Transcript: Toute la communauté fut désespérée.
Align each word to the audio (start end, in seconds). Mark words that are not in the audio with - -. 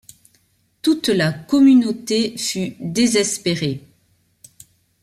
Toute 0.81 1.09
la 1.09 1.31
communauté 1.31 2.35
fut 2.35 2.75
désespérée. 2.79 3.83